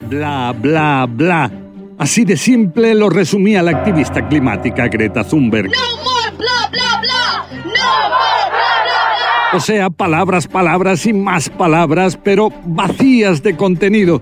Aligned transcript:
Bla, 0.00 0.52
bla, 0.52 1.06
bla. 1.08 1.50
Así 1.98 2.24
de 2.24 2.36
simple 2.36 2.94
lo 2.94 3.08
resumía 3.08 3.62
la 3.62 3.70
activista 3.70 4.28
climática 4.28 4.88
Greta 4.88 5.24
Thunberg. 5.24 5.70
No 5.70 6.04
more 6.04 6.36
blah 6.36 6.68
blah 6.70 7.00
blah. 7.00 7.62
No 7.64 7.64
more 7.64 8.50
blah 8.50 8.82
blah 8.84 9.50
blah. 9.50 9.56
O 9.56 9.60
sea, 9.60 9.88
palabras, 9.88 10.46
palabras 10.46 11.06
y 11.06 11.14
más 11.14 11.48
palabras, 11.48 12.18
pero 12.22 12.52
vacías 12.66 13.42
de 13.42 13.56
contenido. 13.56 14.20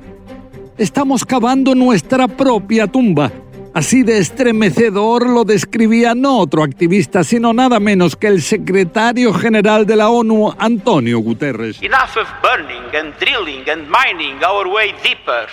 Estamos 0.78 1.24
cavando 1.24 1.74
nuestra 1.74 2.28
propia 2.28 2.86
tumba. 2.86 3.32
Así 3.74 4.04
de 4.04 4.18
estremecedor 4.18 5.28
lo 5.28 5.42
describía 5.42 6.14
no 6.14 6.38
otro 6.38 6.62
activista, 6.62 7.24
sino 7.24 7.52
nada 7.52 7.80
menos 7.80 8.14
que 8.14 8.28
el 8.28 8.40
secretario 8.40 9.34
general 9.34 9.84
de 9.84 9.96
la 9.96 10.10
ONU, 10.10 10.54
Antonio 10.56 11.18
Guterres. 11.18 11.82
Enough 11.82 12.16
of 12.16 12.28
burning 12.40 12.84
and 12.96 13.12
drilling 13.18 13.68
and 13.68 13.88
mining 13.90 14.38
our 14.44 14.68
way 14.68 14.92
deeper. 15.02 15.48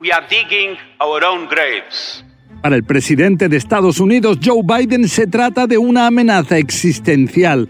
We 0.00 0.10
are 0.10 0.26
digging 0.28 0.76
our 0.98 1.24
own 1.24 1.46
graves. 1.46 2.24
Para 2.62 2.74
el 2.74 2.82
presidente 2.82 3.48
de 3.48 3.58
Estados 3.58 4.00
Unidos, 4.00 4.38
Joe 4.42 4.62
Biden, 4.64 5.08
se 5.08 5.28
trata 5.28 5.68
de 5.68 5.78
una 5.78 6.08
amenaza 6.08 6.58
existencial 6.58 7.68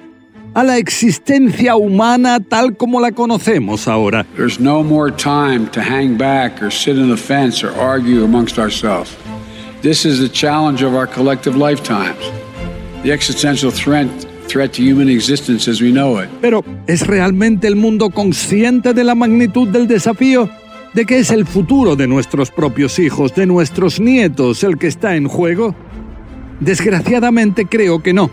a 0.54 0.64
la 0.64 0.78
existencia 0.78 1.76
humana 1.76 2.40
tal 2.40 2.78
como 2.78 2.98
la 2.98 3.12
conocemos 3.12 3.86
ahora. 3.86 4.24
There's 4.36 4.58
no 4.58 4.82
more 4.82 5.12
time 5.12 5.68
to 5.72 5.82
hang 5.82 6.16
back 6.16 6.62
or 6.62 6.72
sit 6.72 6.96
on 6.96 7.10
the 7.10 7.16
fence 7.18 7.62
or 7.62 7.78
argue 7.78 8.24
amongst 8.24 8.58
ourselves. 8.58 9.14
This 9.82 10.04
is 10.04 10.18
the 10.20 10.28
challenge 10.28 10.82
of 10.82 10.94
our 10.94 11.06
collective 11.06 11.56
lifetimes. 11.56 12.18
The 13.02 13.12
existential 13.12 13.70
threat, 13.70 14.08
threat 14.46 14.74
to 14.74 14.82
human 14.82 15.08
existence 15.08 15.66
as 15.70 15.80
we 15.80 15.90
know 15.90 16.22
it. 16.22 16.28
Pero, 16.42 16.62
¿es 16.86 17.06
realmente 17.06 17.66
el 17.66 17.76
mundo 17.76 18.10
consciente 18.10 18.92
de 18.92 19.04
la 19.04 19.14
magnitud 19.14 19.68
del 19.68 19.86
desafío? 19.86 20.50
¿De 20.92 21.06
que 21.06 21.18
es 21.18 21.30
el 21.30 21.46
futuro 21.46 21.96
de 21.96 22.06
nuestros 22.06 22.50
propios 22.50 22.98
hijos, 22.98 23.34
de 23.34 23.46
nuestros 23.46 24.00
nietos, 24.00 24.64
el 24.64 24.76
que 24.76 24.86
está 24.86 25.16
en 25.16 25.28
juego? 25.28 25.74
Desgraciadamente 26.60 27.64
creo 27.64 28.02
que 28.02 28.12
no. 28.12 28.30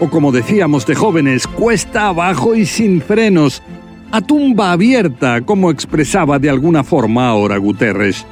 O 0.00 0.10
como 0.10 0.32
decíamos 0.32 0.86
de 0.86 0.96
jóvenes, 0.96 1.46
cuesta 1.46 2.08
abajo 2.08 2.56
y 2.56 2.66
sin 2.66 3.00
frenos, 3.00 3.62
a 4.10 4.20
tumba 4.20 4.72
abierta, 4.72 5.42
como 5.42 5.70
expresaba 5.70 6.40
de 6.40 6.50
alguna 6.50 6.82
forma 6.82 7.28
ahora 7.28 7.58
Guterres. 7.58 8.26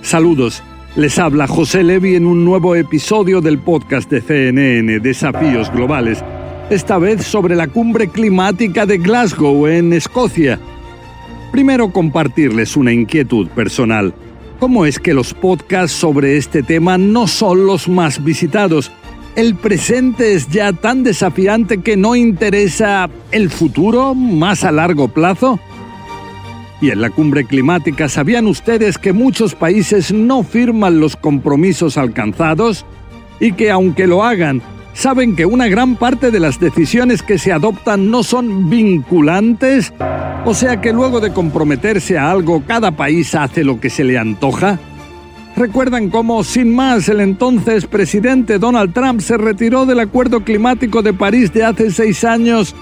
Saludos, 0.00 0.62
les 0.94 1.18
habla 1.18 1.46
José 1.46 1.82
Levi 1.82 2.16
en 2.16 2.26
un 2.26 2.44
nuevo 2.44 2.76
episodio 2.76 3.40
del 3.40 3.58
podcast 3.58 4.10
de 4.10 4.20
CNN 4.20 5.00
Desafíos 5.00 5.72
Globales, 5.72 6.22
esta 6.68 6.98
vez 6.98 7.24
sobre 7.24 7.56
la 7.56 7.68
cumbre 7.68 8.08
climática 8.08 8.84
de 8.84 8.98
Glasgow 8.98 9.66
en 9.66 9.94
Escocia. 9.94 10.60
Primero 11.50 11.90
compartirles 11.90 12.76
una 12.76 12.92
inquietud 12.92 13.48
personal. 13.48 14.12
¿Cómo 14.58 14.84
es 14.84 14.98
que 14.98 15.14
los 15.14 15.32
podcasts 15.32 15.96
sobre 15.96 16.36
este 16.36 16.62
tema 16.62 16.98
no 16.98 17.26
son 17.26 17.66
los 17.66 17.88
más 17.88 18.22
visitados? 18.22 18.92
¿El 19.34 19.54
presente 19.54 20.34
es 20.34 20.48
ya 20.48 20.74
tan 20.74 21.04
desafiante 21.04 21.78
que 21.80 21.96
no 21.96 22.14
interesa 22.14 23.08
el 23.30 23.48
futuro 23.48 24.14
más 24.14 24.62
a 24.62 24.72
largo 24.72 25.08
plazo? 25.08 25.58
Y 26.82 26.90
en 26.90 27.00
la 27.00 27.10
cumbre 27.10 27.44
climática, 27.44 28.08
¿sabían 28.08 28.48
ustedes 28.48 28.98
que 28.98 29.12
muchos 29.12 29.54
países 29.54 30.12
no 30.12 30.42
firman 30.42 30.98
los 30.98 31.14
compromisos 31.14 31.96
alcanzados? 31.96 32.84
Y 33.38 33.52
que 33.52 33.70
aunque 33.70 34.08
lo 34.08 34.24
hagan, 34.24 34.60
saben 34.92 35.36
que 35.36 35.46
una 35.46 35.68
gran 35.68 35.94
parte 35.94 36.32
de 36.32 36.40
las 36.40 36.58
decisiones 36.58 37.22
que 37.22 37.38
se 37.38 37.52
adoptan 37.52 38.10
no 38.10 38.24
son 38.24 38.68
vinculantes? 38.68 39.92
O 40.44 40.54
sea 40.54 40.80
que 40.80 40.92
luego 40.92 41.20
de 41.20 41.32
comprometerse 41.32 42.18
a 42.18 42.32
algo, 42.32 42.64
cada 42.66 42.90
país 42.90 43.32
hace 43.36 43.62
lo 43.62 43.78
que 43.78 43.88
se 43.88 44.02
le 44.02 44.18
antoja. 44.18 44.80
¿Recuerdan 45.54 46.10
cómo, 46.10 46.42
sin 46.42 46.74
más, 46.74 47.08
el 47.08 47.20
entonces 47.20 47.86
presidente 47.86 48.58
Donald 48.58 48.92
Trump 48.92 49.20
se 49.20 49.36
retiró 49.36 49.86
del 49.86 50.00
Acuerdo 50.00 50.42
Climático 50.42 51.00
de 51.00 51.12
París 51.12 51.52
de 51.52 51.62
hace 51.62 51.92
seis 51.92 52.24
años 52.24 52.74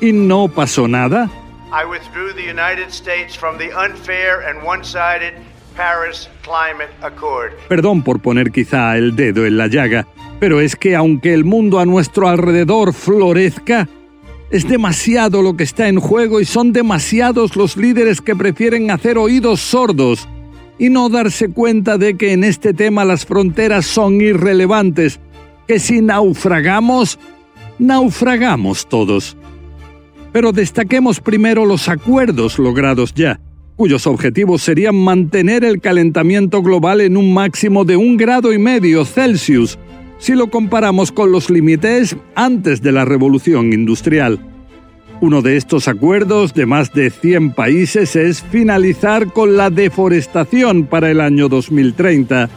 y 0.00 0.12
no 0.12 0.46
pasó 0.46 0.86
nada? 0.86 1.28
I 1.72 1.84
withdrew 1.84 2.32
the 2.34 2.42
United 2.42 2.90
States 2.90 3.36
from 3.36 3.56
the 3.56 3.70
unfair 3.72 4.40
and 4.40 4.66
one-sided 4.66 5.34
Paris 5.76 6.28
Climate 6.42 6.90
Accord. 7.00 7.52
Perdón 7.68 8.02
por 8.02 8.20
poner 8.20 8.50
quizá 8.50 8.96
el 8.96 9.14
dedo 9.14 9.46
en 9.46 9.56
la 9.56 9.68
llaga, 9.68 10.08
pero 10.40 10.60
es 10.60 10.74
que 10.74 10.96
aunque 10.96 11.32
el 11.32 11.44
mundo 11.44 11.78
a 11.78 11.86
nuestro 11.86 12.28
alrededor 12.28 12.92
florezca, 12.92 13.88
es 14.50 14.66
demasiado 14.66 15.42
lo 15.42 15.56
que 15.56 15.62
está 15.62 15.86
en 15.86 16.00
juego 16.00 16.40
y 16.40 16.44
son 16.44 16.72
demasiados 16.72 17.54
los 17.54 17.76
líderes 17.76 18.20
que 18.20 18.34
prefieren 18.34 18.90
hacer 18.90 19.16
oídos 19.16 19.60
sordos 19.60 20.28
y 20.76 20.88
no 20.88 21.08
darse 21.08 21.52
cuenta 21.52 21.98
de 21.98 22.16
que 22.16 22.32
en 22.32 22.42
este 22.42 22.74
tema 22.74 23.04
las 23.04 23.24
fronteras 23.24 23.86
son 23.86 24.20
irrelevantes, 24.20 25.20
que 25.68 25.78
si 25.78 26.00
naufragamos, 26.02 27.16
naufragamos 27.78 28.88
todos. 28.88 29.36
Pero 30.32 30.52
destaquemos 30.52 31.20
primero 31.20 31.66
los 31.66 31.88
acuerdos 31.88 32.58
logrados 32.58 33.12
ya, 33.14 33.40
cuyos 33.76 34.06
objetivos 34.06 34.62
serían 34.62 34.96
mantener 34.96 35.64
el 35.64 35.80
calentamiento 35.80 36.62
global 36.62 37.00
en 37.00 37.16
un 37.16 37.32
máximo 37.32 37.84
de 37.84 37.96
un 37.96 38.16
grado 38.16 38.52
y 38.52 38.58
medio 38.58 39.04
Celsius, 39.04 39.78
si 40.18 40.34
lo 40.34 40.50
comparamos 40.50 41.10
con 41.10 41.32
los 41.32 41.50
límites 41.50 42.16
antes 42.34 42.82
de 42.82 42.92
la 42.92 43.04
revolución 43.04 43.72
industrial. 43.72 44.38
Uno 45.22 45.42
de 45.42 45.56
estos 45.56 45.88
acuerdos 45.88 46.54
de 46.54 46.64
más 46.64 46.94
de 46.94 47.10
100 47.10 47.52
países 47.52 48.16
es 48.16 48.42
finalizar 48.42 49.32
con 49.32 49.56
la 49.56 49.68
deforestación 49.68 50.84
para 50.84 51.10
el 51.10 51.20
año 51.20 51.48
2030. 51.48 52.48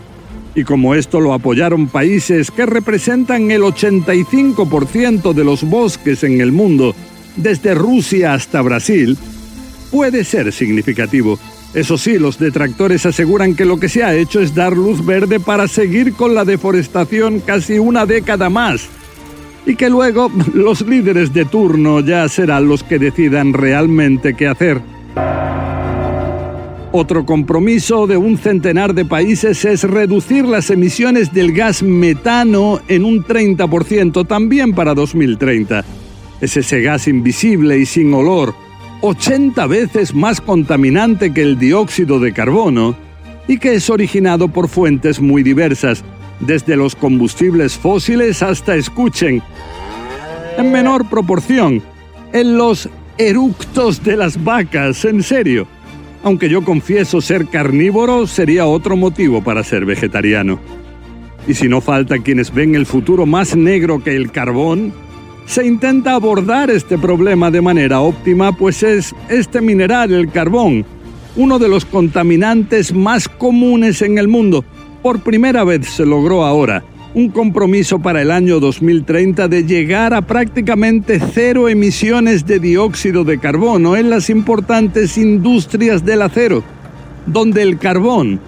Y 0.56 0.64
como 0.64 0.96
esto 0.96 1.20
lo 1.20 1.34
apoyaron 1.34 1.88
países 1.88 2.52
que 2.52 2.66
representan 2.66 3.52
el 3.52 3.64
85% 3.64 5.34
de 5.34 5.44
los 5.44 5.64
bosques 5.64 6.24
en 6.24 6.40
el 6.40 6.54
mundo, 6.54 6.96
desde 7.36 7.74
Rusia 7.74 8.34
hasta 8.34 8.62
Brasil, 8.62 9.18
puede 9.92 10.24
ser 10.24 10.52
significativo. 10.52 11.40
Eso 11.74 11.98
sí, 11.98 12.20
los 12.20 12.38
detractores 12.38 13.06
aseguran 13.06 13.56
que 13.56 13.66
lo 13.66 13.80
que 13.80 13.90
se 13.90 14.04
ha 14.04 14.14
hecho 14.14 14.40
es 14.40 14.54
dar 14.54 14.78
luz 14.78 15.04
verde 15.06 15.40
para 15.40 15.68
seguir 15.68 16.14
con 16.14 16.36
la 16.36 16.46
deforestación 16.46 17.40
casi 17.40 17.80
una 17.80 18.06
década 18.06 18.50
más 18.50 18.88
y 19.66 19.76
que 19.76 19.90
luego 19.90 20.32
los 20.54 20.82
líderes 20.82 21.34
de 21.34 21.46
turno 21.46 22.00
ya 22.02 22.28
serán 22.30 22.68
los 22.68 22.84
que 22.84 23.00
decidan 23.00 23.54
realmente 23.54 24.36
qué 24.36 24.48
hacer. 24.48 24.82
Otro 26.96 27.26
compromiso 27.26 28.06
de 28.06 28.18
un 28.18 28.38
centenar 28.38 28.94
de 28.94 29.04
países 29.04 29.66
es 29.66 29.84
reducir 29.84 30.46
las 30.46 30.70
emisiones 30.70 31.34
del 31.34 31.52
gas 31.52 31.82
metano 31.82 32.82
en 32.88 33.04
un 33.04 33.24
30% 33.24 34.28
también 34.28 34.74
para 34.74 34.94
2030. 34.94 35.84
Es 36.44 36.58
ese 36.58 36.82
gas 36.82 37.08
invisible 37.08 37.78
y 37.78 37.86
sin 37.86 38.14
olor, 38.14 38.54
80 39.00 39.66
veces 39.66 40.14
más 40.14 40.42
contaminante 40.42 41.34
que 41.34 41.42
el 41.42 41.58
dióxido 41.58 42.20
de 42.20 42.34
carbono 42.34 42.98
y 43.48 43.58
que 43.60 43.76
es 43.76 43.90
originado 43.90 44.50
por 44.50 44.68
fuentes 44.68 45.22
muy 45.22 45.42
diversas, 45.42 46.04
desde 46.42 46.76
los 46.76 46.98
combustibles 46.98 47.78
fósiles 47.78 48.44
hasta, 48.44 48.76
escuchen, 48.76 49.42
en 50.58 50.70
menor 50.70 51.10
proporción, 51.10 51.82
en 52.34 52.58
los 52.58 52.90
eructos 53.18 54.04
de 54.04 54.18
las 54.18 54.44
vacas, 54.44 55.06
en 55.06 55.24
serio. 55.24 55.66
Aunque 56.24 56.50
yo 56.50 56.62
confieso 56.66 57.22
ser 57.22 57.48
carnívoro, 57.48 58.28
sería 58.28 58.66
otro 58.66 58.98
motivo 58.98 59.42
para 59.42 59.64
ser 59.64 59.86
vegetariano. 59.86 60.60
Y 61.48 61.54
si 61.54 61.70
no 61.70 61.80
falta 61.80 62.20
quienes 62.20 62.54
ven 62.54 62.76
el 62.76 62.86
futuro 62.86 63.26
más 63.26 63.56
negro 63.56 64.04
que 64.04 64.14
el 64.14 64.30
carbón, 64.30 64.92
se 65.46 65.66
intenta 65.66 66.14
abordar 66.14 66.70
este 66.70 66.98
problema 66.98 67.52
de 67.52 67.62
manera 67.62 68.02
óptima, 68.02 68.56
pues 68.56 68.84
es 68.84 69.14
este 69.30 69.62
mineral, 69.62 70.12
el 70.14 70.32
carbón, 70.32 70.86
uno 71.36 71.60
de 71.60 71.70
los 71.70 71.86
contaminantes 71.86 72.94
más 72.94 73.28
comunes 73.28 74.02
en 74.02 74.18
el 74.18 74.28
mundo. 74.28 74.64
Por 75.02 75.22
primera 75.22 75.64
vez 75.64 75.88
se 75.88 76.06
logró 76.06 76.46
ahora 76.46 76.84
un 77.14 77.30
compromiso 77.30 78.00
para 78.00 78.22
el 78.22 78.32
año 78.32 78.60
2030 78.60 79.48
de 79.48 79.64
llegar 79.66 80.14
a 80.14 80.24
prácticamente 80.24 81.20
cero 81.20 81.70
emisiones 81.70 82.46
de 82.46 82.60
dióxido 82.60 83.24
de 83.24 83.38
carbono 83.38 83.96
en 83.96 84.10
las 84.10 84.30
importantes 84.30 85.18
industrias 85.18 86.04
del 86.06 86.22
acero. 86.24 86.64
donde 87.26 87.62
el 87.62 87.78
carbón 87.78 88.42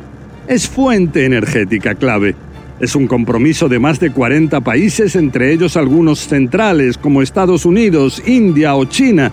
es 0.49 0.67
fuente 0.67 1.23
energética 1.23 1.95
clave. 1.95 2.35
Es 2.79 2.93
un 2.95 3.07
compromiso 3.07 3.69
de 3.69 3.79
más 3.79 4.01
de 4.01 4.11
40 4.11 4.59
países, 4.61 5.15
entre 5.15 5.53
ellos 5.53 5.77
algunos 5.77 6.19
centrales 6.19 6.97
como 6.97 7.21
Estados 7.21 7.65
Unidos, 7.65 8.21
India 8.25 8.75
o 8.75 8.83
China. 8.83 9.31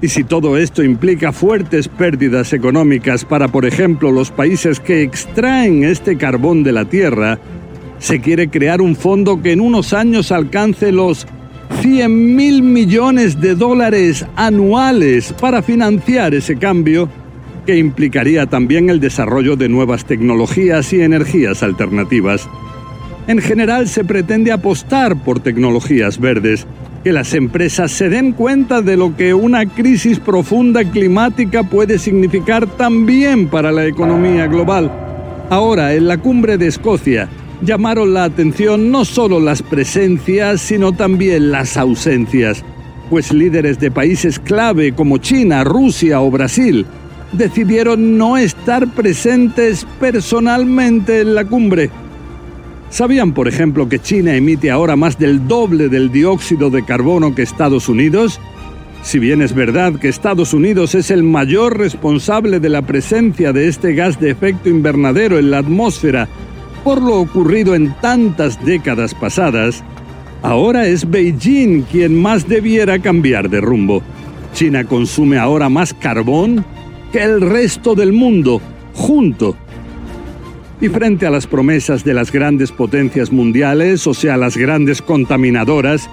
Y 0.00 0.08
si 0.08 0.24
todo 0.24 0.56
esto 0.56 0.82
implica 0.82 1.32
fuertes 1.32 1.88
pérdidas 1.88 2.52
económicas 2.54 3.24
para, 3.24 3.48
por 3.48 3.66
ejemplo, 3.66 4.12
los 4.12 4.30
países 4.30 4.80
que 4.80 5.02
extraen 5.02 5.84
este 5.84 6.16
carbón 6.16 6.62
de 6.62 6.72
la 6.72 6.86
tierra, 6.86 7.38
se 7.98 8.20
quiere 8.20 8.48
crear 8.48 8.80
un 8.80 8.96
fondo 8.96 9.42
que 9.42 9.52
en 9.52 9.60
unos 9.60 9.92
años 9.92 10.32
alcance 10.32 10.90
los 10.90 11.26
100 11.82 12.36
mil 12.36 12.62
millones 12.62 13.40
de 13.40 13.56
dólares 13.56 14.24
anuales 14.36 15.34
para 15.38 15.62
financiar 15.62 16.34
ese 16.34 16.56
cambio 16.56 17.10
que 17.68 17.76
implicaría 17.76 18.46
también 18.46 18.88
el 18.88 18.98
desarrollo 18.98 19.54
de 19.54 19.68
nuevas 19.68 20.06
tecnologías 20.06 20.90
y 20.94 21.02
energías 21.02 21.62
alternativas. 21.62 22.48
En 23.26 23.42
general 23.42 23.88
se 23.88 24.04
pretende 24.04 24.52
apostar 24.52 25.22
por 25.22 25.40
tecnologías 25.40 26.18
verdes, 26.18 26.66
que 27.04 27.12
las 27.12 27.34
empresas 27.34 27.92
se 27.92 28.08
den 28.08 28.32
cuenta 28.32 28.80
de 28.80 28.96
lo 28.96 29.14
que 29.14 29.34
una 29.34 29.66
crisis 29.66 30.18
profunda 30.18 30.82
climática 30.82 31.62
puede 31.62 31.98
significar 31.98 32.66
también 32.66 33.48
para 33.48 33.70
la 33.70 33.84
economía 33.84 34.46
global. 34.46 34.90
Ahora, 35.50 35.92
en 35.92 36.08
la 36.08 36.16
cumbre 36.16 36.56
de 36.56 36.68
Escocia, 36.68 37.28
llamaron 37.60 38.14
la 38.14 38.24
atención 38.24 38.90
no 38.90 39.04
solo 39.04 39.40
las 39.40 39.60
presencias, 39.60 40.62
sino 40.62 40.92
también 40.92 41.50
las 41.50 41.76
ausencias, 41.76 42.64
pues 43.10 43.30
líderes 43.30 43.78
de 43.78 43.90
países 43.90 44.38
clave 44.38 44.92
como 44.92 45.18
China, 45.18 45.64
Rusia 45.64 46.22
o 46.22 46.30
Brasil 46.30 46.86
decidieron 47.32 48.16
no 48.16 48.36
estar 48.36 48.88
presentes 48.88 49.86
personalmente 50.00 51.20
en 51.20 51.34
la 51.34 51.44
cumbre. 51.44 51.90
¿Sabían, 52.90 53.32
por 53.32 53.48
ejemplo, 53.48 53.88
que 53.88 53.98
China 53.98 54.34
emite 54.34 54.70
ahora 54.70 54.96
más 54.96 55.18
del 55.18 55.46
doble 55.46 55.88
del 55.88 56.10
dióxido 56.10 56.70
de 56.70 56.84
carbono 56.84 57.34
que 57.34 57.42
Estados 57.42 57.88
Unidos? 57.88 58.40
Si 59.02 59.18
bien 59.18 59.42
es 59.42 59.54
verdad 59.54 59.94
que 59.96 60.08
Estados 60.08 60.54
Unidos 60.54 60.94
es 60.94 61.10
el 61.10 61.22
mayor 61.22 61.78
responsable 61.78 62.60
de 62.60 62.68
la 62.68 62.82
presencia 62.82 63.52
de 63.52 63.68
este 63.68 63.94
gas 63.94 64.18
de 64.18 64.30
efecto 64.30 64.68
invernadero 64.68 65.38
en 65.38 65.50
la 65.50 65.58
atmósfera 65.58 66.28
por 66.82 67.02
lo 67.02 67.20
ocurrido 67.20 67.74
en 67.74 67.92
tantas 68.00 68.64
décadas 68.64 69.14
pasadas, 69.14 69.84
ahora 70.42 70.86
es 70.86 71.08
Beijing 71.08 71.82
quien 71.82 72.20
más 72.20 72.48
debiera 72.48 72.98
cambiar 72.98 73.50
de 73.50 73.60
rumbo. 73.60 74.02
China 74.54 74.84
consume 74.84 75.38
ahora 75.38 75.68
más 75.68 75.92
carbón 75.92 76.64
que 77.12 77.22
el 77.22 77.40
resto 77.40 77.94
del 77.94 78.12
mundo, 78.12 78.60
junto. 78.94 79.56
Y 80.80 80.88
frente 80.88 81.26
a 81.26 81.30
las 81.30 81.46
promesas 81.46 82.04
de 82.04 82.14
las 82.14 82.30
grandes 82.30 82.70
potencias 82.70 83.32
mundiales, 83.32 84.06
o 84.06 84.14
sea, 84.14 84.36
las 84.36 84.56
grandes 84.56 85.02
contaminadoras, 85.02 86.08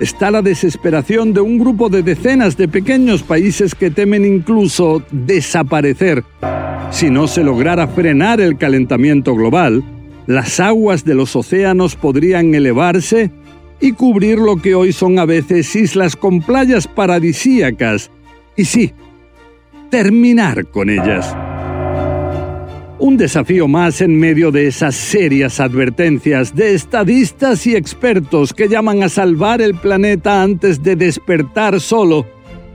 está 0.00 0.30
la 0.30 0.42
desesperación 0.42 1.32
de 1.32 1.40
un 1.40 1.58
grupo 1.58 1.88
de 1.88 2.02
decenas 2.02 2.56
de 2.56 2.68
pequeños 2.68 3.22
países 3.22 3.74
que 3.74 3.90
temen 3.90 4.24
incluso 4.24 5.02
desaparecer. 5.10 6.24
Si 6.90 7.10
no 7.10 7.26
se 7.26 7.44
lograra 7.44 7.88
frenar 7.88 8.40
el 8.40 8.56
calentamiento 8.56 9.34
global, 9.34 9.82
las 10.26 10.60
aguas 10.60 11.04
de 11.04 11.14
los 11.14 11.36
océanos 11.36 11.94
podrían 11.94 12.54
elevarse 12.54 13.30
y 13.80 13.92
cubrir 13.92 14.38
lo 14.38 14.56
que 14.56 14.74
hoy 14.74 14.92
son 14.92 15.18
a 15.18 15.24
veces 15.24 15.74
islas 15.76 16.16
con 16.16 16.40
playas 16.40 16.88
paradisíacas. 16.88 18.10
Y 18.56 18.64
sí, 18.64 18.92
terminar 19.90 20.66
con 20.70 20.90
ellas. 20.90 21.34
Un 22.98 23.18
desafío 23.18 23.68
más 23.68 24.00
en 24.00 24.18
medio 24.18 24.50
de 24.50 24.66
esas 24.66 24.94
serias 24.94 25.60
advertencias 25.60 26.54
de 26.54 26.74
estadistas 26.74 27.66
y 27.66 27.76
expertos 27.76 28.54
que 28.54 28.68
llaman 28.68 29.02
a 29.02 29.08
salvar 29.10 29.60
el 29.60 29.74
planeta 29.74 30.42
antes 30.42 30.82
de 30.82 30.96
despertar 30.96 31.78
solo, 31.80 32.26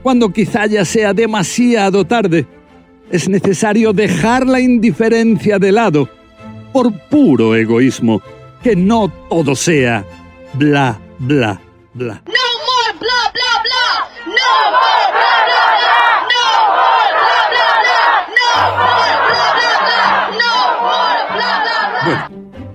cuando 0.02 0.32
quizá 0.32 0.66
ya 0.66 0.84
sea 0.84 1.12
demasiado 1.12 2.04
tarde. 2.04 2.46
Es 3.10 3.28
necesario 3.28 3.92
dejar 3.92 4.46
la 4.46 4.60
indiferencia 4.60 5.58
de 5.58 5.72
lado, 5.72 6.08
por 6.72 6.92
puro 7.08 7.56
egoísmo, 7.56 8.22
que 8.62 8.76
no 8.76 9.12
todo 9.28 9.56
sea 9.56 10.06
bla, 10.54 11.00
bla, 11.18 11.60
bla. 11.94 12.22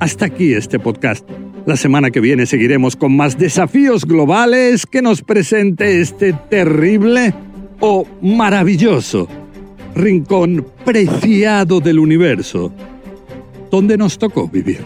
Hasta 0.08 0.28
aquí 0.28 0.54
este 0.54 0.80
podcast. 0.80 1.30
La 1.66 1.76
semana 1.76 2.12
que 2.12 2.22
viene 2.22 2.46
seguiremos 2.46 2.96
con 2.96 3.18
más 3.18 3.38
desafíos 3.38 4.06
globales 4.06 4.86
que 4.86 5.02
nos 5.02 5.22
presente 5.22 6.00
este 6.00 6.32
terrible 6.32 7.34
o 7.82 8.08
maravilloso 8.22 9.28
rincón 9.96 10.66
preciado 10.86 11.82
del 11.82 12.00
universo, 12.00 12.72
donde 13.70 13.98
nos 13.98 14.18
tocó 14.18 14.48
vivir. 14.48 14.80